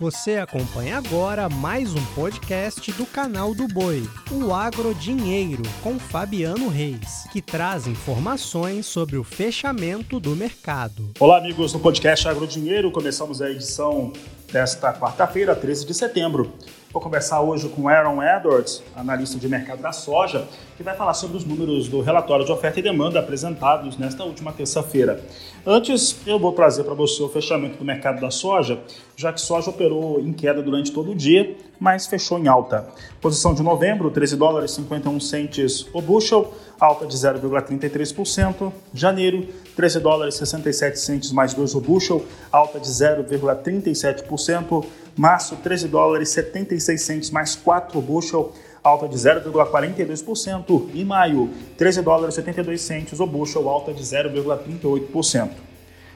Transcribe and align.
Você 0.00 0.36
acompanha 0.36 0.96
agora 0.96 1.48
mais 1.48 1.92
um 1.92 2.04
podcast 2.14 2.92
do 2.92 3.04
canal 3.04 3.52
do 3.52 3.66
Boi, 3.66 4.08
o 4.30 4.54
Agro 4.54 4.94
Dinheiro, 4.94 5.64
com 5.82 5.98
Fabiano 5.98 6.68
Reis, 6.68 7.26
que 7.32 7.42
traz 7.42 7.88
informações 7.88 8.86
sobre 8.86 9.16
o 9.16 9.24
fechamento 9.24 10.20
do 10.20 10.36
mercado. 10.36 11.10
Olá, 11.18 11.38
amigos 11.38 11.72
do 11.72 11.80
podcast 11.80 12.28
Agro 12.28 12.46
Dinheiro. 12.46 12.92
Começamos 12.92 13.42
a 13.42 13.50
edição 13.50 14.12
desta 14.52 14.92
quarta-feira, 14.92 15.56
13 15.56 15.86
de 15.86 15.94
setembro. 15.94 16.52
Vou 16.90 17.02
conversar 17.02 17.42
hoje 17.42 17.68
com 17.68 17.86
Aaron 17.86 18.22
Edwards, 18.22 18.82
analista 18.96 19.38
de 19.38 19.46
mercado 19.46 19.82
da 19.82 19.92
soja, 19.92 20.48
que 20.74 20.82
vai 20.82 20.96
falar 20.96 21.12
sobre 21.12 21.36
os 21.36 21.44
números 21.44 21.86
do 21.86 22.00
relatório 22.00 22.46
de 22.46 22.50
oferta 22.50 22.80
e 22.80 22.82
demanda 22.82 23.20
apresentados 23.20 23.98
nesta 23.98 24.24
última 24.24 24.54
terça-feira. 24.54 25.22
Antes, 25.66 26.16
eu 26.26 26.38
vou 26.38 26.52
trazer 26.52 26.84
para 26.84 26.94
você 26.94 27.22
o 27.22 27.28
fechamento 27.28 27.76
do 27.76 27.84
mercado 27.84 28.22
da 28.22 28.30
soja, 28.30 28.80
já 29.14 29.30
que 29.30 29.40
soja 29.40 29.68
operou 29.68 30.18
em 30.18 30.32
queda 30.32 30.62
durante 30.62 30.90
todo 30.90 31.10
o 31.10 31.14
dia, 31.14 31.54
mas 31.78 32.06
fechou 32.06 32.38
em 32.38 32.48
alta. 32.48 32.88
Posição 33.20 33.52
de 33.52 33.62
novembro, 33.62 34.10
13 34.10 34.36
dólares 34.36 34.70
e 34.70 34.76
51 34.76 35.20
centes 35.20 35.86
o 35.92 36.00
bushel, 36.00 36.54
alta 36.80 37.06
de 37.06 37.14
0,33%. 37.14 38.72
Janeiro, 38.94 39.46
13 39.76 40.00
dólares 40.00 40.36
e 40.36 40.38
67 40.38 40.98
centes 40.98 41.32
mais 41.32 41.52
2 41.52 41.74
o 41.74 41.80
bushel, 41.82 42.24
alta 42.50 42.80
de 42.80 42.88
0,37%. 42.88 44.86
Março, 45.18 45.56
13 45.56 45.88
dólares 45.88 46.28
e 46.28 46.32
76 46.34 47.02
centes 47.02 47.30
mais 47.30 47.56
4 47.56 47.98
o 47.98 48.00
bushel, 48.00 48.52
alta 48.84 49.08
de 49.08 49.16
0,42%. 49.16 50.90
E 50.94 51.04
maio, 51.04 51.50
13 51.76 52.02
dólares 52.02 52.34
e 52.34 52.36
72 52.36 52.80
centes 52.80 53.18
o 53.18 53.26
bushel, 53.26 53.68
alta 53.68 53.92
de 53.92 54.02
0,38%. 54.02 55.50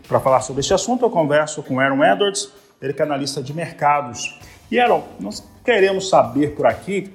Para 0.06 0.20
falar 0.20 0.40
sobre 0.40 0.60
este 0.60 0.72
assunto, 0.72 1.04
eu 1.04 1.10
converso 1.10 1.64
com 1.64 1.80
Aaron 1.80 2.04
Edwards, 2.04 2.52
ele 2.80 2.92
que 2.92 3.02
é 3.02 3.04
analista 3.04 3.42
de 3.42 3.52
mercados. 3.52 4.38
E 4.70 4.78
Aaron, 4.78 5.02
nós 5.18 5.42
queremos 5.64 6.08
saber 6.08 6.54
por 6.54 6.66
aqui 6.66 7.12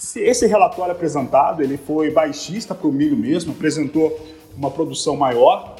se 0.00 0.20
esse 0.20 0.46
relatório 0.46 0.92
apresentado 0.92 1.62
ele 1.62 1.76
foi 1.76 2.10
baixista 2.10 2.74
para 2.74 2.88
o 2.88 2.92
milho 2.92 3.18
mesmo, 3.18 3.52
apresentou 3.52 4.18
uma 4.56 4.70
produção 4.70 5.14
maior, 5.14 5.76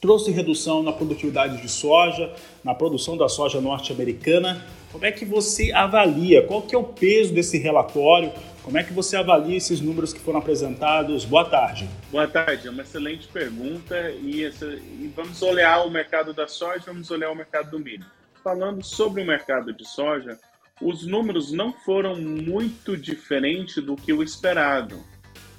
trouxe 0.00 0.30
redução 0.30 0.82
na 0.82 0.92
produtividade 0.92 1.60
de 1.60 1.68
soja, 1.68 2.32
na 2.62 2.74
produção 2.74 3.16
da 3.16 3.28
soja 3.28 3.60
norte-americana. 3.60 4.64
Como 4.92 5.04
é 5.04 5.12
que 5.12 5.24
você 5.24 5.72
avalia? 5.72 6.42
Qual 6.42 6.62
que 6.62 6.74
é 6.74 6.78
o 6.78 6.84
peso 6.84 7.34
desse 7.34 7.58
relatório? 7.58 8.32
Como 8.62 8.78
é 8.78 8.84
que 8.84 8.92
você 8.92 9.16
avalia 9.16 9.56
esses 9.56 9.80
números 9.80 10.12
que 10.12 10.20
foram 10.20 10.38
apresentados? 10.38 11.24
Boa 11.24 11.44
tarde. 11.44 11.88
Boa 12.10 12.28
tarde, 12.28 12.68
é 12.68 12.70
uma 12.70 12.82
excelente 12.82 13.26
pergunta 13.28 14.10
e, 14.22 14.44
essa, 14.44 14.66
e 14.66 15.10
vamos 15.14 15.40
olhar 15.42 15.84
o 15.86 15.90
mercado 15.90 16.32
da 16.32 16.46
soja, 16.46 16.84
vamos 16.86 17.10
olhar 17.10 17.30
o 17.30 17.34
mercado 17.34 17.70
do 17.70 17.78
milho. 17.78 18.04
Falando 18.44 18.84
sobre 18.84 19.22
o 19.22 19.26
mercado 19.26 19.72
de 19.72 19.86
soja, 19.86 20.38
os 20.80 21.06
números 21.06 21.52
não 21.52 21.72
foram 21.72 22.16
muito 22.16 22.96
diferentes 22.96 23.82
do 23.82 23.96
que 23.96 24.12
o 24.12 24.22
esperado, 24.22 25.02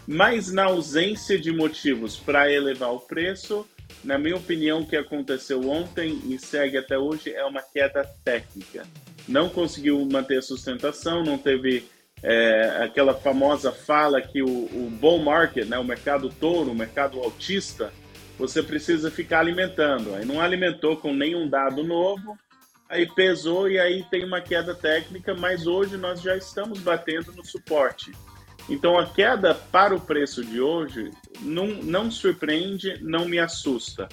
mas 0.07 0.51
na 0.51 0.65
ausência 0.65 1.37
de 1.37 1.51
motivos 1.51 2.15
para 2.15 2.51
elevar 2.51 2.93
o 2.93 2.99
preço, 2.99 3.67
na 4.03 4.17
minha 4.17 4.37
opinião, 4.37 4.81
o 4.81 4.87
que 4.87 4.95
aconteceu 4.95 5.69
ontem 5.69 6.19
e 6.25 6.39
segue 6.39 6.77
até 6.77 6.97
hoje 6.97 7.33
é 7.33 7.43
uma 7.45 7.61
queda 7.61 8.03
técnica. 8.23 8.85
Não 9.27 9.49
conseguiu 9.49 10.07
manter 10.11 10.37
a 10.37 10.41
sustentação, 10.41 11.23
não 11.23 11.37
teve 11.37 11.85
é, 12.23 12.83
aquela 12.83 13.13
famosa 13.13 13.71
fala 13.71 14.21
que 14.21 14.41
o, 14.41 14.47
o 14.47 14.89
bull 14.89 15.19
market, 15.19 15.67
né, 15.67 15.77
o 15.77 15.83
mercado 15.83 16.29
touro, 16.29 16.71
o 16.71 16.75
mercado 16.75 17.19
altista, 17.19 17.93
você 18.37 18.63
precisa 18.63 19.11
ficar 19.11 19.39
alimentando. 19.39 20.15
Aí 20.15 20.25
não 20.25 20.41
alimentou 20.41 20.95
com 20.95 21.13
nenhum 21.13 21.47
dado 21.49 21.83
novo, 21.83 22.37
aí 22.87 23.05
pesou 23.05 23.69
e 23.69 23.77
aí 23.77 24.03
tem 24.09 24.23
uma 24.23 24.41
queda 24.41 24.73
técnica, 24.73 25.35
mas 25.35 25.67
hoje 25.67 25.97
nós 25.97 26.21
já 26.21 26.37
estamos 26.37 26.79
batendo 26.79 27.33
no 27.33 27.45
suporte. 27.45 28.11
Então 28.69 28.97
a 28.97 29.05
queda 29.05 29.53
para 29.53 29.95
o 29.95 29.99
preço 29.99 30.43
de 30.43 30.61
hoje 30.61 31.11
não, 31.41 31.67
não 31.67 32.11
surpreende, 32.11 32.97
não 33.01 33.27
me 33.27 33.39
assusta. 33.39 34.07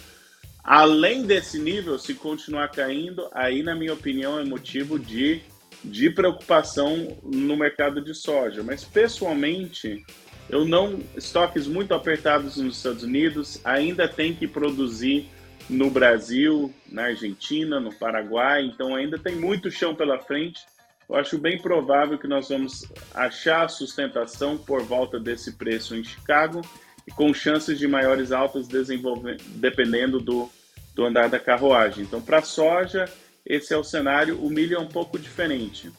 Além 0.62 1.24
desse 1.24 1.58
nível, 1.58 1.98
se 1.98 2.14
continuar 2.14 2.68
caindo, 2.68 3.28
aí, 3.32 3.62
na 3.62 3.74
minha 3.74 3.92
opinião, 3.92 4.38
é 4.38 4.44
motivo 4.44 4.98
de, 4.98 5.40
de 5.84 6.10
preocupação 6.10 7.16
no 7.22 7.56
mercado 7.56 8.00
de 8.00 8.14
soja. 8.14 8.62
Mas, 8.62 8.84
pessoalmente, 8.84 10.04
eu 10.48 10.64
não. 10.64 11.00
Estoques 11.16 11.66
muito 11.66 11.94
apertados 11.94 12.56
nos 12.56 12.78
Estados 12.78 13.04
Unidos, 13.04 13.60
ainda 13.64 14.08
tem 14.08 14.34
que 14.34 14.48
produzir 14.48 15.28
no 15.70 15.90
Brasil, 15.90 16.72
na 16.90 17.06
Argentina, 17.06 17.78
no 17.80 17.92
Paraguai, 17.92 18.64
então 18.64 18.94
ainda 18.94 19.18
tem 19.18 19.36
muito 19.36 19.70
chão 19.70 19.94
pela 19.94 20.18
frente 20.18 20.60
eu 21.08 21.14
acho 21.14 21.38
bem 21.38 21.60
provável 21.60 22.18
que 22.18 22.26
nós 22.26 22.48
vamos 22.48 22.84
achar 23.14 23.68
sustentação 23.70 24.58
por 24.58 24.82
volta 24.82 25.20
desse 25.20 25.52
preço 25.52 25.94
em 25.94 26.02
Chicago 26.02 26.62
e 27.06 27.12
com 27.12 27.32
chances 27.32 27.78
de 27.78 27.86
maiores 27.86 28.32
altas 28.32 28.66
dependendo 28.66 30.20
do, 30.20 30.50
do 30.94 31.04
andar 31.04 31.28
da 31.28 31.38
carruagem. 31.38 32.04
Então, 32.04 32.20
para 32.20 32.38
a 32.38 32.42
soja, 32.42 33.06
esse 33.44 33.72
é 33.72 33.76
o 33.76 33.84
cenário. 33.84 34.38
O 34.44 34.50
milho 34.50 34.76
é 34.76 34.80
um 34.80 34.88
pouco 34.88 35.18
diferente. 35.18 35.92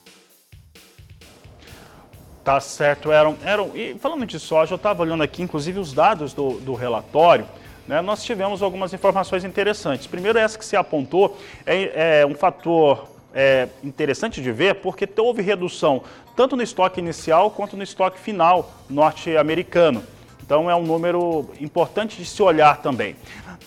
Tá 2.43 2.59
certo, 2.59 3.11
Aaron. 3.11 3.35
Aaron, 3.45 3.71
e 3.75 3.95
falando 3.99 4.25
de 4.25 4.39
soja, 4.39 4.73
eu 4.73 4.77
estava 4.77 5.01
olhando 5.01 5.23
aqui, 5.23 5.41
inclusive, 5.41 5.79
os 5.79 5.93
dados 5.93 6.33
do, 6.33 6.59
do 6.59 6.73
relatório. 6.73 7.47
Né, 7.87 8.01
nós 8.01 8.23
tivemos 8.23 8.61
algumas 8.61 8.93
informações 8.93 9.45
interessantes. 9.45 10.07
Primeiro, 10.07 10.37
essa 10.37 10.57
que 10.57 10.65
se 10.65 10.75
apontou 10.75 11.37
é, 11.65 12.19
é 12.21 12.25
um 12.25 12.35
fator 12.35 13.07
é, 13.33 13.69
interessante 13.83 14.41
de 14.41 14.51
ver 14.51 14.75
porque 14.75 15.07
houve 15.17 15.41
redução 15.41 16.03
tanto 16.35 16.55
no 16.55 16.63
estoque 16.63 16.99
inicial 16.99 17.51
quanto 17.51 17.77
no 17.77 17.83
estoque 17.83 18.19
final 18.19 18.71
norte-americano. 18.89 20.03
Então 20.47 20.71
é 20.71 20.75
um 20.77 20.83
número 20.83 21.45
importante 21.59 22.15
de 22.15 22.23
se 22.23 22.41
olhar 22.41 22.77
também. 22.77 23.17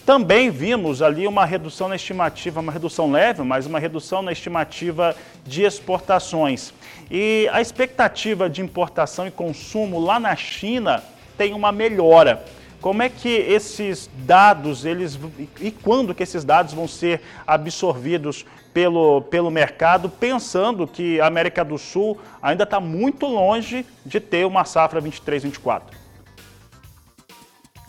Também 0.07 0.51
vimos 0.51 1.03
ali 1.03 1.27
uma 1.27 1.45
redução 1.45 1.89
na 1.89 1.97
estimativa, 1.97 2.59
uma 2.59 2.73
redução 2.73 3.13
leve, 3.13 3.43
mas 3.43 3.67
uma 3.67 3.79
redução 3.79 4.23
na 4.23 4.33
estimativa 4.33 5.15
de 5.45 5.63
exportações. 5.63 6.73
E 7.11 7.47
a 7.53 7.61
expectativa 7.61 8.49
de 8.49 8.63
importação 8.63 9.27
e 9.27 9.31
consumo 9.31 10.01
lá 10.01 10.19
na 10.19 10.35
China 10.35 11.05
tem 11.37 11.53
uma 11.53 11.71
melhora. 11.71 12.47
Como 12.81 13.03
é 13.03 13.11
que 13.11 13.29
esses 13.29 14.09
dados, 14.25 14.87
eles 14.87 15.21
e 15.61 15.71
quando 15.71 16.15
que 16.15 16.23
esses 16.23 16.45
dados 16.45 16.73
vão 16.73 16.89
ser 16.89 17.21
absorvidos 17.47 18.47
pelo, 18.73 19.21
pelo 19.21 19.51
mercado, 19.51 20.09
pensando 20.09 20.87
que 20.87 21.21
a 21.21 21.27
América 21.27 21.63
do 21.63 21.77
Sul 21.77 22.19
ainda 22.41 22.65
está 22.65 22.81
muito 22.81 23.27
longe 23.27 23.85
de 24.07 24.19
ter 24.19 24.47
uma 24.47 24.65
safra 24.65 25.03
23-24. 25.03 25.83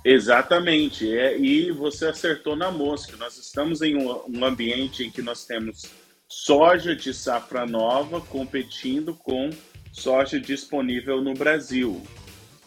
Exatamente, 0.04 1.16
é, 1.16 1.38
e 1.38 1.72
você 1.72 2.08
acertou 2.08 2.56
na 2.56 2.72
mosca. 2.72 3.16
Nós 3.18 3.38
estamos 3.38 3.82
em 3.82 3.96
um, 3.96 4.10
um 4.28 4.44
ambiente 4.44 5.04
em 5.04 5.12
que 5.12 5.22
nós 5.22 5.46
temos 5.46 5.86
soja 6.28 6.96
de 6.96 7.14
safra 7.14 7.66
nova 7.66 8.20
competindo 8.20 9.14
com 9.14 9.52
soja 9.92 10.40
disponível 10.40 11.22
no 11.22 11.34
Brasil. 11.34 12.02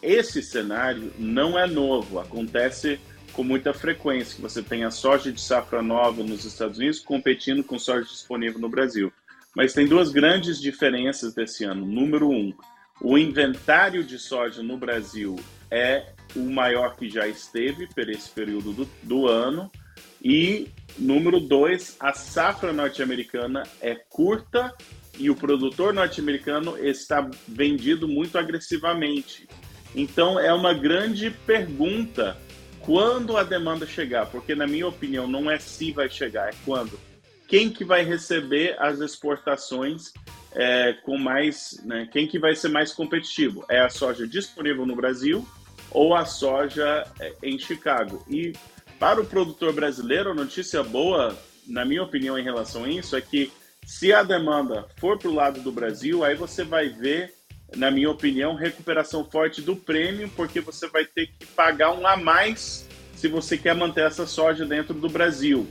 Esse 0.01 0.43
cenário 0.43 1.13
não 1.19 1.59
é 1.59 1.67
novo, 1.67 2.21
acontece 2.21 3.01
com 3.33 3.43
muita 3.43 3.75
frequência, 3.75 4.37
que 4.37 4.43
você 4.43 4.63
tem 4.63 4.85
a 4.85 4.91
soja 4.91 5.33
de 5.33 5.41
safra 5.41 5.83
nova 5.83 6.23
nos 6.23 6.45
Estados 6.45 6.79
Unidos 6.79 7.01
competindo 7.01 7.65
com 7.65 7.79
soja 7.79 8.05
disponível 8.05 8.61
no 8.61 8.69
Brasil. 8.69 9.13
Mas 9.57 9.73
tem 9.73 9.89
duas 9.89 10.13
grandes 10.13 10.61
diferenças 10.61 11.35
desse 11.35 11.65
ano. 11.65 11.85
Número 11.85 12.29
um, 12.29 12.53
o 13.01 13.19
inventário 13.19 14.05
de 14.05 14.19
soja 14.19 14.63
no 14.63 14.77
Brasil 14.77 15.37
é 15.71 16.14
o 16.35 16.51
maior 16.51 16.97
que 16.97 17.09
já 17.09 17.27
esteve 17.27 17.87
por 17.87 18.09
esse 18.09 18.29
período 18.31 18.73
do, 18.73 18.89
do 19.03 19.29
ano. 19.29 19.71
E 20.23 20.69
número 20.99 21.39
dois, 21.41 21.97
a 22.01 22.13
safra 22.13 22.73
norte-americana 22.73 23.63
é 23.81 23.95
curta 23.95 24.75
e 25.19 25.31
o 25.31 25.37
produtor 25.37 25.93
norte-americano 25.93 26.79
está 26.79 27.29
vendido 27.47 28.09
muito 28.09 28.39
agressivamente. 28.39 29.49
Então 29.95 30.41
é 30.41 30.53
uma 30.53 30.75
grande 30.75 31.31
pergunta 31.31 32.37
quando 32.81 33.37
a 33.37 33.43
demanda 33.43 33.87
chegar, 33.87 34.27
porque 34.27 34.55
na 34.55 34.67
minha 34.67 34.87
opinião 34.87 35.27
não 35.27 35.51
é 35.51 35.59
se 35.59 35.93
vai 35.93 36.09
chegar, 36.09 36.49
é 36.49 36.55
quando. 36.65 36.99
Quem 37.47 37.71
que 37.71 37.85
vai 37.85 38.05
receber 38.05 38.77
as 38.79 39.01
exportações 39.01 40.13
é, 40.53 40.95
com 41.05 41.17
mais, 41.17 41.81
né, 41.85 42.09
quem 42.11 42.27
que 42.27 42.39
vai 42.39 42.55
ser 42.55 42.69
mais 42.69 42.93
competitivo? 42.93 43.65
É 43.69 43.81
a 43.81 43.89
soja 43.89 44.27
disponível 44.27 44.85
no 44.85 44.97
Brasil 44.97 45.47
ou 45.95 46.15
a 46.15 46.27
soja 46.27 47.07
é, 47.19 47.33
em 47.43 47.59
Chicago? 47.59 48.23
E 48.29 48.53
para 48.99 49.21
o 49.21 49.25
produtor 49.25 49.73
brasileiro, 49.73 50.33
a 50.33 50.35
notícia 50.35 50.83
boa, 50.83 51.35
na 51.67 51.85
minha 51.85 52.03
opinião, 52.03 52.39
em 52.39 52.45
relação 52.45 52.85
a 52.85 52.89
isso, 52.91 53.17
é 53.17 53.21
que 53.23 53.51
se 53.87 54.13
a 54.13 54.23
demanda 54.23 54.87
for 54.99 55.19
para 55.19 55.31
o 55.31 55.35
lado 55.35 55.61
do 55.61 55.73
Brasil, 55.73 56.23
aí 56.23 56.35
você 56.35 56.65
vai 56.65 56.91
ver 56.91 57.33
na 57.77 57.91
minha 57.91 58.11
opinião, 58.11 58.55
recuperação 58.55 59.25
forte 59.25 59.61
do 59.61 59.75
prêmio, 59.75 60.31
porque 60.37 60.61
você 60.61 60.89
vai 60.89 61.05
ter 61.05 61.27
que 61.27 61.47
pagar 61.47 61.93
um 61.93 62.07
a 62.07 62.17
mais 62.17 62.89
se 63.17 63.29
você 63.29 63.57
quer 63.57 63.75
manter 63.75 64.07
essa 64.07 64.27
soja 64.27 64.65
dentro 64.65 64.95
do 64.95 65.09
Brasil. 65.09 65.67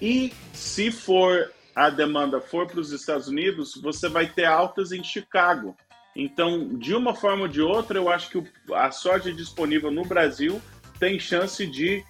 E 0.00 0.32
se 0.52 0.90
for 0.90 1.50
a 1.74 1.90
demanda 1.90 2.40
for 2.40 2.66
para 2.66 2.80
os 2.80 2.92
Estados 2.92 3.28
Unidos, 3.28 3.78
você 3.80 4.08
vai 4.08 4.26
ter 4.26 4.44
altas 4.44 4.92
em 4.92 5.02
Chicago. 5.02 5.76
Então, 6.14 6.76
de 6.76 6.94
uma 6.94 7.14
forma 7.14 7.42
ou 7.42 7.48
de 7.48 7.60
outra, 7.60 7.98
eu 7.98 8.10
acho 8.10 8.30
que 8.30 8.42
a 8.74 8.90
soja 8.90 9.32
disponível 9.32 9.90
no 9.90 10.04
Brasil 10.04 10.60
tem 10.98 11.18
chance 11.18 11.66
de 11.66 12.04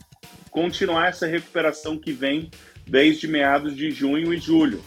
continuar 0.51 1.09
essa 1.09 1.27
recuperação 1.27 1.99
que 1.99 2.13
vem 2.13 2.51
desde 2.87 3.29
meados 3.29 3.77
de 3.77 3.91
junho 3.91 4.35
e 4.35 4.39
julho. 4.39 4.83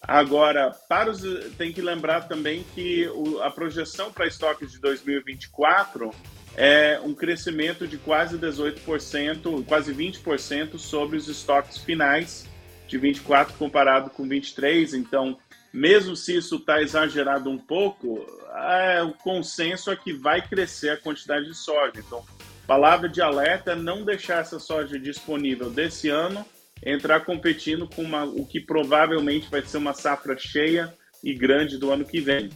Agora, 0.00 0.70
para 0.88 1.10
os, 1.10 1.22
tem 1.56 1.72
que 1.72 1.80
lembrar 1.80 2.28
também 2.28 2.64
que 2.74 3.08
o, 3.08 3.42
a 3.42 3.50
projeção 3.50 4.12
para 4.12 4.26
estoques 4.26 4.72
de 4.72 4.78
2024 4.78 6.10
é 6.56 7.00
um 7.02 7.14
crescimento 7.14 7.86
de 7.86 7.96
quase 7.96 8.38
18%, 8.38 9.64
quase 9.66 9.92
20% 9.92 10.78
sobre 10.78 11.16
os 11.16 11.28
estoques 11.28 11.78
finais 11.78 12.46
de 12.86 12.98
24 12.98 13.54
comparado 13.56 14.10
com 14.10 14.28
23. 14.28 14.94
Então, 14.94 15.38
mesmo 15.74 16.14
se 16.14 16.36
isso 16.36 16.54
está 16.54 16.80
exagerado 16.80 17.50
um 17.50 17.58
pouco, 17.58 18.24
é, 18.54 19.02
o 19.02 19.12
consenso 19.12 19.90
é 19.90 19.96
que 19.96 20.12
vai 20.12 20.40
crescer 20.40 20.90
a 20.90 20.96
quantidade 20.96 21.46
de 21.46 21.54
soja. 21.54 21.94
Então, 21.98 22.24
palavra 22.64 23.08
de 23.08 23.20
alerta 23.20 23.72
é 23.72 23.74
não 23.74 24.04
deixar 24.04 24.40
essa 24.40 24.60
soja 24.60 24.96
disponível 25.00 25.68
desse 25.68 26.08
ano 26.08 26.46
entrar 26.80 27.24
competindo 27.24 27.88
com 27.88 28.02
uma, 28.02 28.24
o 28.24 28.46
que 28.46 28.60
provavelmente 28.60 29.50
vai 29.50 29.62
ser 29.62 29.78
uma 29.78 29.94
safra 29.94 30.38
cheia 30.38 30.94
e 31.22 31.34
grande 31.34 31.76
do 31.76 31.90
ano 31.90 32.04
que 32.04 32.20
vem. 32.20 32.50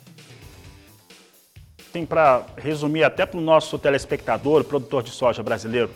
Tem 1.93 2.07
para 2.07 2.47
resumir 2.57 3.03
até 3.03 3.27
para 3.27 3.39
o 3.39 3.43
nosso 3.43 3.79
telespectador, 3.81 4.63
produtor 4.63 5.03
de 5.03 5.11
soja 5.11 5.43
brasileiro, 5.43 5.91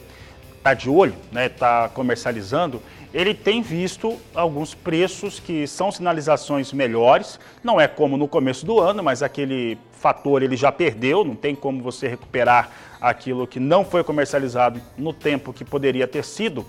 está 0.63 0.75
de 0.75 0.89
olho, 0.89 1.15
está 1.27 1.35
né, 1.35 1.49
tá 1.49 1.91
comercializando, 1.93 2.81
ele 3.13 3.35
tem 3.35 3.61
visto 3.61 4.17
alguns 4.33 4.75
preços 4.75 5.41
que 5.41 5.67
são 5.67 5.91
sinalizações 5.91 6.73
melhores. 6.73 7.39
Não 7.63 7.81
é 7.81 7.89
como 7.89 8.17
no 8.17 8.29
começo 8.29 8.65
do 8.65 8.81
ano, 8.81 9.03
mas 9.03 9.23
aquele 9.23 9.77
fator 9.91 10.43
ele 10.43 10.57
já 10.57 10.73
perdeu, 10.73 11.25
não 11.25 11.35
tem 11.35 11.55
como 11.55 11.83
você 11.83 12.09
recuperar 12.09 12.71
aquilo 13.01 13.47
que 13.47 13.59
não 13.59 13.85
foi 13.85 14.05
comercializado 14.05 14.81
no 14.97 15.13
tempo 15.13 15.53
que 15.53 15.65
poderia 15.65 16.07
ter 16.07 16.25
sido, 16.25 16.65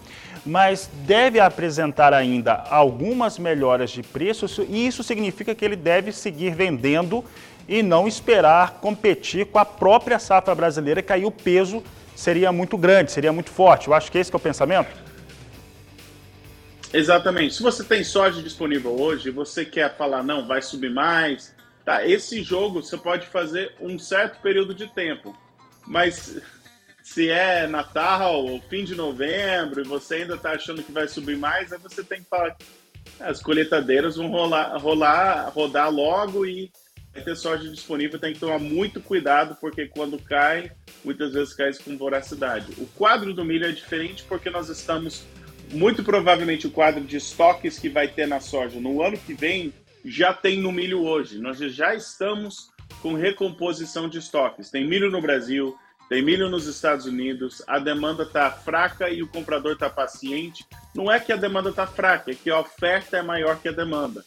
mas 0.45 0.89
deve 1.05 1.39
apresentar 1.39 2.13
ainda 2.13 2.63
algumas 2.69 3.37
melhoras 3.37 3.91
de 3.91 4.01
preços 4.01 4.59
e 4.67 4.87
isso 4.87 5.03
significa 5.03 5.53
que 5.53 5.63
ele 5.63 5.75
deve 5.75 6.11
seguir 6.11 6.53
vendendo 6.53 7.23
e 7.67 7.81
não 7.81 8.07
esperar 8.07 8.79
competir 8.81 9.45
com 9.45 9.59
a 9.59 9.65
própria 9.65 10.19
safra 10.19 10.53
brasileira, 10.53 11.01
que 11.01 11.13
aí 11.13 11.23
o 11.23 11.31
peso 11.31 11.81
seria 12.15 12.51
muito 12.51 12.77
grande, 12.77 13.11
seria 13.11 13.31
muito 13.31 13.49
forte. 13.49 13.87
Eu 13.87 13.93
acho 13.93 14.11
que 14.11 14.17
esse 14.17 14.31
que 14.31 14.35
é 14.35 14.37
o 14.37 14.39
pensamento. 14.39 15.03
Exatamente. 16.93 17.55
Se 17.55 17.63
você 17.63 17.83
tem 17.83 18.03
soja 18.03 18.41
disponível 18.41 18.99
hoje, 18.99 19.31
você 19.31 19.65
quer 19.65 19.97
falar, 19.97 20.21
não, 20.21 20.47
vai 20.47 20.61
subir 20.61 20.91
mais, 20.91 21.55
tá? 21.83 22.05
Esse 22.07 22.43
jogo 22.43 22.83
você 22.83 22.97
pode 22.97 23.25
fazer 23.27 23.73
um 23.81 23.97
certo 23.97 24.39
período 24.41 24.75
de 24.75 24.85
tempo, 24.87 25.35
mas 25.87 26.39
se 27.01 27.29
é 27.29 27.65
Natal 27.65 28.45
ou 28.45 28.61
fim 28.69 28.83
de 28.83 28.93
novembro 28.93 29.81
e 29.81 29.87
você 29.87 30.15
ainda 30.15 30.35
está 30.35 30.51
achando 30.51 30.83
que 30.83 30.91
vai 30.91 31.07
subir 31.07 31.35
mais, 31.35 31.73
aí 31.73 31.79
você 31.79 32.03
tem 32.03 32.21
que 32.21 32.29
falar, 32.29 32.55
as 33.19 33.41
colheitadeiras 33.41 34.15
vão 34.15 34.29
rolar, 34.29 34.77
rolar, 34.77 35.49
rodar 35.49 35.91
logo 35.91 36.45
e 36.45 36.71
vai 37.13 37.23
ter 37.23 37.35
soja 37.35 37.69
disponível, 37.69 38.19
tem 38.19 38.33
que 38.33 38.39
tomar 38.39 38.59
muito 38.59 38.99
cuidado, 38.99 39.55
porque 39.61 39.87
quando 39.87 40.17
cai, 40.17 40.71
muitas 41.03 41.33
vezes 41.33 41.53
cai 41.53 41.71
com 41.73 41.97
voracidade. 41.97 42.73
O 42.77 42.87
quadro 42.87 43.33
do 43.33 43.45
milho 43.45 43.65
é 43.65 43.71
diferente 43.71 44.23
porque 44.27 44.49
nós 44.49 44.69
estamos 44.69 45.23
muito 45.71 46.03
provavelmente 46.03 46.67
o 46.67 46.71
quadro 46.71 47.03
de 47.03 47.17
estoques 47.17 47.79
que 47.79 47.89
vai 47.89 48.07
ter 48.07 48.27
na 48.27 48.39
soja 48.39 48.79
no 48.79 49.01
ano 49.01 49.17
que 49.17 49.33
vem 49.33 49.73
já 50.03 50.33
tem 50.33 50.59
no 50.59 50.71
milho 50.71 51.03
hoje. 51.03 51.39
Nós 51.39 51.57
já 51.57 51.95
estamos 51.95 52.71
com 53.01 53.13
recomposição 53.13 54.09
de 54.09 54.17
estoques. 54.17 54.69
Tem 54.69 54.85
milho 54.85 55.09
no 55.09 55.21
Brasil, 55.21 55.77
tem 56.09 56.21
milho 56.21 56.49
nos 56.49 56.67
Estados 56.67 57.05
Unidos, 57.05 57.63
a 57.67 57.79
demanda 57.79 58.23
está 58.23 58.51
fraca 58.51 59.09
e 59.09 59.23
o 59.23 59.27
comprador 59.27 59.73
está 59.73 59.89
paciente. 59.89 60.65
Não 60.93 61.11
é 61.11 61.19
que 61.19 61.31
a 61.31 61.37
demanda 61.37 61.69
está 61.69 61.87
fraca, 61.87 62.31
é 62.31 62.35
que 62.35 62.49
a 62.49 62.59
oferta 62.59 63.17
é 63.17 63.21
maior 63.21 63.57
que 63.59 63.69
a 63.69 63.71
demanda. 63.71 64.23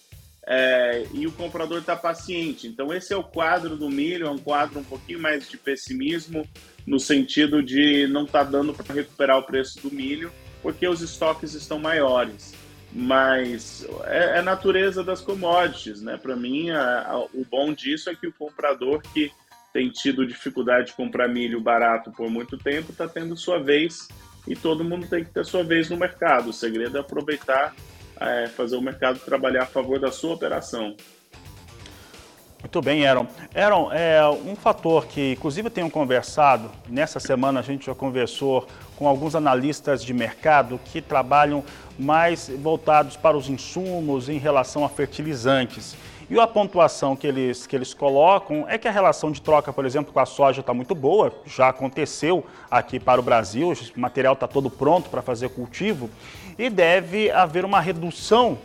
É, 0.49 1.07
e 1.13 1.27
o 1.27 1.33
comprador 1.33 1.79
está 1.79 1.97
paciente. 1.97 2.69
Então, 2.69 2.93
esse 2.93 3.13
é 3.13 3.17
o 3.17 3.25
quadro 3.25 3.77
do 3.77 3.91
milho, 3.91 4.27
é 4.27 4.31
um 4.31 4.39
quadro 4.39 4.79
um 4.79 4.85
pouquinho 4.85 5.21
mais 5.21 5.49
de 5.49 5.57
pessimismo, 5.57 6.47
no 6.87 7.01
sentido 7.01 7.63
de 7.63 8.07
não 8.07 8.25
estar 8.25 8.45
tá 8.45 8.51
dando 8.51 8.73
para 8.73 8.95
recuperar 8.95 9.39
o 9.39 9.43
preço 9.43 9.81
do 9.81 9.93
milho 9.93 10.31
porque 10.67 10.89
os 10.89 11.01
estoques 11.01 11.55
estão 11.55 11.79
maiores. 11.79 12.53
Mas 12.93 13.87
é, 14.05 14.39
é 14.39 14.43
natureza 14.43 15.05
das 15.05 15.21
commodities, 15.21 16.03
né? 16.03 16.17
Para 16.17 16.35
mim, 16.35 16.71
a, 16.71 17.03
a, 17.03 17.19
o 17.19 17.47
bom 17.49 17.73
disso 17.73 18.11
é 18.11 18.17
que 18.17 18.27
o 18.27 18.33
comprador 18.33 19.01
que 19.01 19.31
tem 19.73 19.89
tido 19.91 20.27
dificuldade 20.27 20.89
de 20.89 20.95
comprar 20.95 21.29
milho 21.29 21.61
barato 21.61 22.11
por 22.11 22.29
muito 22.29 22.59
tempo 22.59 22.91
está 22.91 23.07
tendo 23.07 23.37
sua 23.37 23.61
vez 23.61 24.09
e 24.49 24.57
todo 24.57 24.83
mundo 24.83 25.07
tem 25.07 25.23
que 25.23 25.31
ter 25.31 25.45
sua 25.45 25.63
vez 25.63 25.89
no 25.89 25.97
mercado. 25.97 26.51
O 26.51 26.53
segredo 26.53 26.97
é 26.97 27.01
aproveitar, 27.01 27.73
é, 28.21 28.47
fazer 28.47 28.77
o 28.77 28.83
mercado 28.83 29.19
trabalhar 29.19 29.63
a 29.63 29.67
favor 29.67 29.99
da 29.99 30.11
sua 30.11 30.35
operação. 30.35 30.97
Muito 32.61 32.83
bem, 32.83 33.07
Aaron. 33.07 33.27
Aaron, 33.55 33.93
é 33.93 34.21
um 34.29 34.57
fator 34.57 35.07
que, 35.07 35.33
inclusive, 35.33 35.69
eu 35.69 35.71
tenho 35.71 35.91
conversado, 35.91 36.71
nessa 36.89 37.21
semana 37.21 37.61
a 37.61 37.63
gente 37.63 37.87
já 37.87 37.95
conversou 37.95 38.67
com 38.97 39.07
alguns 39.07 39.37
analistas 39.37 40.03
de 40.03 40.13
mercado 40.13 40.81
que 40.87 41.01
trabalham 41.01 41.63
mais 41.99 42.49
voltados 42.49 43.17
para 43.17 43.37
os 43.37 43.49
insumos 43.49 44.29
em 44.29 44.39
relação 44.39 44.85
a 44.85 44.89
fertilizantes. 44.89 45.95
E 46.29 46.41
a 46.41 46.47
pontuação 46.47 47.15
que 47.15 47.27
eles, 47.27 47.67
que 47.67 47.77
eles 47.77 47.95
colocam 47.95 48.67
é 48.69 48.77
que 48.77 48.89
a 48.89 48.91
relação 48.91 49.31
de 49.31 49.41
troca, 49.41 49.73
por 49.73 49.87
exemplo, 49.87 50.13
com 50.13 50.19
a 50.19 50.27
soja 50.27 50.61
está 50.61 50.75
muito 50.75 50.93
boa, 50.93 51.33
já 51.47 51.69
aconteceu 51.69 52.45
aqui 52.69 52.99
para 52.99 53.21
o 53.21 53.23
Brasil, 53.23 53.73
o 53.97 54.01
material 54.01 54.35
está 54.35 54.49
todo 54.49 54.69
pronto 54.69 55.09
para 55.09 55.23
fazer 55.23 55.51
cultivo, 55.51 56.11
e 56.59 56.69
deve 56.69 57.31
haver 57.31 57.65
uma 57.65 57.81
redução 57.81 58.59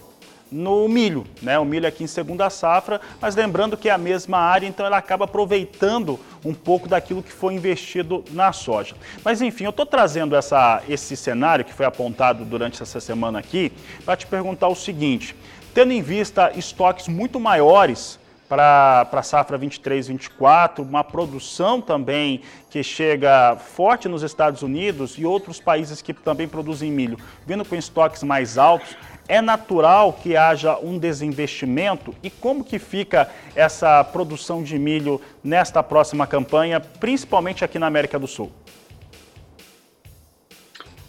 no 0.51 0.87
milho, 0.89 1.23
né? 1.41 1.57
O 1.57 1.63
milho 1.63 1.87
aqui 1.87 2.03
em 2.03 2.07
segunda 2.07 2.49
safra, 2.49 2.99
mas 3.21 3.35
lembrando 3.35 3.77
que 3.77 3.87
é 3.87 3.91
a 3.91 3.97
mesma 3.97 4.37
área, 4.37 4.67
então 4.67 4.85
ela 4.85 4.97
acaba 4.97 5.23
aproveitando 5.23 6.19
um 6.43 6.53
pouco 6.53 6.89
daquilo 6.89 7.23
que 7.23 7.31
foi 7.31 7.53
investido 7.53 8.25
na 8.31 8.51
soja. 8.51 8.95
Mas 9.23 9.41
enfim, 9.41 9.63
eu 9.63 9.69
estou 9.69 9.85
trazendo 9.85 10.35
essa, 10.35 10.81
esse 10.89 11.15
cenário 11.15 11.63
que 11.63 11.73
foi 11.73 11.85
apontado 11.85 12.43
durante 12.43 12.81
essa 12.83 12.99
semana 12.99 13.39
aqui 13.39 13.71
para 14.03 14.17
te 14.17 14.27
perguntar 14.27 14.67
o 14.67 14.75
seguinte: 14.75 15.35
tendo 15.73 15.91
em 15.93 16.01
vista 16.01 16.51
estoques 16.55 17.07
muito 17.07 17.39
maiores 17.39 18.19
para 18.47 19.07
a 19.09 19.23
safra 19.23 19.57
23, 19.57 20.09
24, 20.09 20.83
uma 20.83 21.05
produção 21.05 21.79
também 21.79 22.41
que 22.69 22.83
chega 22.83 23.55
forte 23.55 24.09
nos 24.09 24.23
Estados 24.23 24.61
Unidos 24.61 25.17
e 25.17 25.25
outros 25.25 25.61
países 25.61 26.01
que 26.01 26.13
também 26.13 26.49
produzem 26.49 26.91
milho, 26.91 27.17
vindo 27.47 27.63
com 27.63 27.77
estoques 27.77 28.23
mais 28.23 28.57
altos, 28.57 28.97
é 29.25 29.39
natural 29.41 30.11
que 30.11 30.35
haja 30.35 30.77
um 30.79 30.97
desinvestimento 30.97 32.13
e 32.21 32.29
como 32.29 32.61
que 32.61 32.77
fica 32.77 33.29
essa 33.55 34.03
produção 34.03 34.61
de 34.61 34.77
milho 34.77 35.21
nesta 35.41 35.81
próxima 35.81 36.27
campanha, 36.27 36.81
principalmente 36.81 37.63
aqui 37.63 37.79
na 37.79 37.87
América 37.87 38.19
do 38.19 38.27
Sul? 38.27 38.51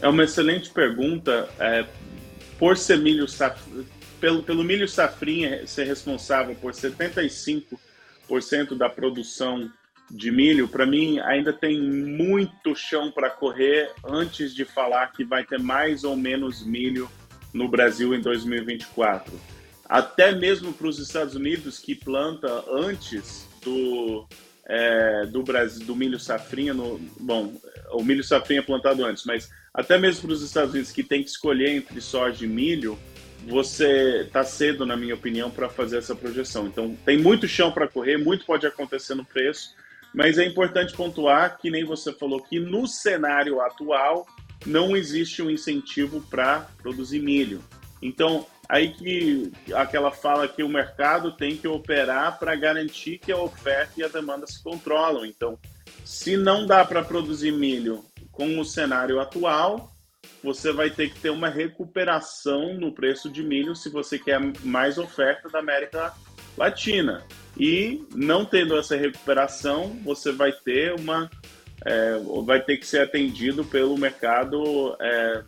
É 0.01 0.09
uma 0.09 0.23
excelente 0.23 0.71
pergunta. 0.71 1.49
É, 1.59 1.87
por 2.57 2.77
ser 2.77 2.99
milho 2.99 3.27
pelo, 4.23 4.41
pelo 4.45 4.63
milho 4.63 4.87
safrinha 4.87 5.67
ser 5.67 5.85
responsável 5.85 6.55
por 6.55 6.73
75% 6.73 7.77
da 8.79 8.89
produção 8.89 9.69
de 10.09 10.31
milho, 10.31 10.69
para 10.69 10.87
mim 10.87 11.19
ainda 11.19 11.53
tem 11.53 11.83
muito 11.83 12.77
chão 12.77 13.11
para 13.11 13.29
correr 13.29 13.91
antes 14.05 14.55
de 14.55 14.65
falar 14.65 15.09
que 15.09 15.25
vai 15.25 15.45
ter 15.45 15.59
mais 15.59 16.05
ou 16.05 16.17
menos 16.17 16.65
milho 16.65 17.11
no 17.53 17.67
Brasil 17.67 18.15
em 18.15 18.21
2024. 18.21 19.33
Até 19.89 20.31
mesmo 20.33 20.73
para 20.73 20.87
os 20.87 21.01
Estados 21.01 21.35
Unidos, 21.35 21.81
que 21.81 21.97
planta 21.97 22.65
antes 22.71 23.49
do, 23.61 24.25
é, 24.67 25.27
do 25.27 25.43
Brasil, 25.43 25.85
do 25.85 25.97
milho 25.97 26.21
safrinha, 26.21 26.73
no, 26.73 26.97
bom, 27.19 27.61
o 27.91 28.05
milho 28.05 28.23
safrinha 28.23 28.61
é 28.61 28.63
plantado 28.63 29.05
antes, 29.05 29.25
mas 29.25 29.51
até 29.75 29.99
mesmo 29.99 30.23
para 30.23 30.35
os 30.35 30.43
Estados 30.43 30.71
Unidos 30.71 30.93
que 30.93 31.03
tem 31.03 31.25
que 31.25 31.31
escolher 31.31 31.71
entre 31.71 32.01
soja 32.01 32.45
e 32.45 32.49
milho, 32.49 32.97
você 33.47 34.23
está 34.27 34.45
cedo, 34.45 34.87
na 34.87 34.97
minha 34.97 35.15
opinião, 35.15 35.51
para 35.51 35.69
fazer 35.69 35.99
essa 35.99 36.15
projeção. 36.15 36.67
Então, 36.67 36.97
tem 37.05 37.19
muito 37.19 37.49
chão 37.49 37.73
para 37.73 37.89
correr, 37.89 38.17
muito 38.17 38.47
pode 38.47 38.67
acontecer 38.67 39.15
no 39.15 39.25
preço, 39.25 39.75
mas 40.15 40.39
é 40.39 40.45
importante 40.45 40.95
pontuar 40.95 41.59
que 41.59 41.71
nem 41.71 41.85
você 41.85 42.13
falou 42.13 42.41
que 42.43 42.61
no 42.61 42.87
cenário 42.87 43.61
atual 43.61 44.27
não 44.67 44.97
existe 44.97 45.43
um 45.43 45.51
incentivo 45.51 46.21
para 46.31 46.69
produzir 46.81 47.21
milho. 47.21 47.63
Então, 48.01 48.47
aí 48.69 48.93
que 48.93 49.53
aquela 49.75 50.11
fala 50.11 50.49
que 50.49 50.63
o 50.63 50.69
mercado 50.69 51.33
tem 51.33 51.57
que 51.57 51.69
operar 51.69 52.39
para 52.39 52.55
garantir 52.57 53.19
que 53.19 53.33
a 53.33 53.37
oferta 53.37 53.93
e 53.97 54.03
a 54.03 54.09
demanda 54.09 54.47
se 54.47 54.63
controlam. 54.63 55.25
Então, 55.25 55.59
se 56.05 56.37
não 56.37 56.67
dá 56.67 56.85
para 56.85 57.03
produzir 57.03 57.53
milho 57.53 58.05
com 58.31 58.59
o 58.59 58.65
cenário 58.65 59.21
atual, 59.21 59.92
você 60.43 60.73
vai 60.73 60.91
ter 60.91 61.11
que 61.11 61.21
ter 61.21 61.31
uma 61.31 61.49
recuperação 61.49 62.75
no 62.75 62.93
preço 62.93 63.31
de 63.31 63.43
milho 63.43 63.75
se 63.77 63.89
você 63.89 64.19
quer 64.19 64.41
mais 64.65 64.99
oferta 64.99 65.49
da 65.49 65.61
América 65.61 66.13
Latina. 66.57 67.25
E 67.59 68.05
não 68.15 68.45
tendo 68.45 68.77
essa 68.77 68.97
recuperação, 68.97 69.97
você 70.05 70.33
vai 70.33 70.53
ter 70.53 70.95
uma 70.99 71.31
é, 71.85 72.17
vai 72.45 72.61
ter 72.63 72.77
que 72.77 72.87
ser 72.87 73.01
atendido 73.01 73.65
pelo 73.65 73.99
mercado 73.99 74.97
é, 75.01 75.43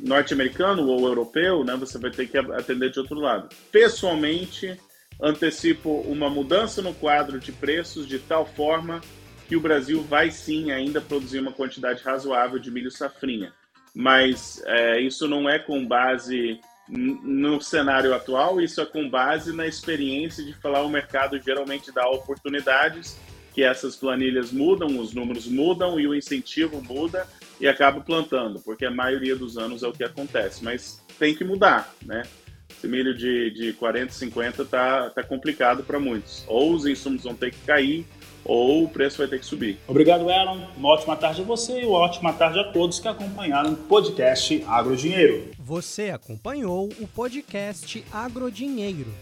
norte-americano 0.00 0.86
ou 0.86 1.06
europeu, 1.06 1.64
né? 1.64 1.74
Você 1.76 1.98
vai 1.98 2.10
ter 2.10 2.28
que 2.28 2.36
atender 2.36 2.90
de 2.90 3.00
outro 3.00 3.18
lado. 3.18 3.48
Pessoalmente, 3.72 4.78
antecipo 5.20 5.90
uma 6.02 6.28
mudança 6.28 6.82
no 6.82 6.92
quadro 6.92 7.38
de 7.38 7.50
preços 7.50 8.06
de 8.06 8.18
tal 8.18 8.44
forma 8.44 9.00
que 9.48 9.56
o 9.56 9.60
Brasil 9.60 10.02
vai 10.02 10.30
sim 10.30 10.70
ainda 10.70 11.00
produzir 11.00 11.38
uma 11.38 11.52
quantidade 11.52 12.02
razoável 12.02 12.58
de 12.58 12.70
milho 12.70 12.90
safrinha. 12.90 13.52
Mas 13.98 14.62
é, 14.66 15.00
isso 15.00 15.26
não 15.26 15.48
é 15.48 15.58
com 15.58 15.86
base 15.86 16.60
no 16.86 17.62
cenário 17.62 18.14
atual, 18.14 18.60
isso 18.60 18.78
é 18.78 18.84
com 18.84 19.08
base 19.08 19.54
na 19.54 19.66
experiência 19.66 20.44
de 20.44 20.52
falar 20.52 20.82
o 20.82 20.88
mercado 20.90 21.40
geralmente 21.40 21.90
dá 21.90 22.06
oportunidades, 22.10 23.18
que 23.54 23.62
essas 23.62 23.96
planilhas 23.96 24.52
mudam, 24.52 25.00
os 25.00 25.14
números 25.14 25.46
mudam 25.46 25.98
e 25.98 26.06
o 26.06 26.14
incentivo 26.14 26.82
muda 26.82 27.26
e 27.58 27.66
acaba 27.66 28.02
plantando, 28.02 28.60
porque 28.60 28.84
a 28.84 28.90
maioria 28.90 29.34
dos 29.34 29.56
anos 29.56 29.82
é 29.82 29.88
o 29.88 29.92
que 29.92 30.04
acontece. 30.04 30.62
Mas 30.62 31.02
tem 31.18 31.34
que 31.34 31.42
mudar, 31.42 31.90
né? 32.04 32.22
Esse 32.68 32.86
milho 32.86 33.16
de, 33.16 33.50
de 33.50 33.72
40, 33.72 34.12
50 34.12 34.64
tá, 34.66 35.08
tá 35.08 35.22
complicado 35.22 35.82
para 35.82 35.98
muitos. 35.98 36.44
Ou 36.46 36.74
os 36.74 36.84
insumos 36.84 37.22
vão 37.24 37.34
ter 37.34 37.50
que 37.50 37.60
cair, 37.60 38.06
ou 38.46 38.84
o 38.84 38.88
preço 38.88 39.18
vai 39.18 39.28
ter 39.28 39.40
que 39.40 39.46
subir. 39.46 39.78
Obrigado, 39.86 40.28
Aaron. 40.30 40.60
Uma 40.76 40.90
ótima 40.90 41.16
tarde 41.16 41.42
a 41.42 41.44
você 41.44 41.82
e 41.82 41.86
uma 41.86 41.98
ótima 41.98 42.32
tarde 42.32 42.58
a 42.58 42.64
todos 42.64 42.98
que 42.98 43.08
acompanharam 43.08 43.72
o 43.72 43.76
podcast 43.76 44.64
Agrodinheiro. 44.66 45.50
Você 45.58 46.10
acompanhou 46.10 46.88
o 47.00 47.06
podcast 47.08 48.04
Agrodinheiro. 48.12 49.12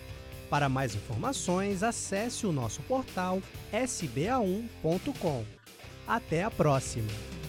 Para 0.50 0.68
mais 0.68 0.94
informações, 0.94 1.82
acesse 1.82 2.46
o 2.46 2.52
nosso 2.52 2.82
portal 2.82 3.40
sba1.com. 3.72 5.44
Até 6.06 6.44
a 6.44 6.50
próxima! 6.50 7.43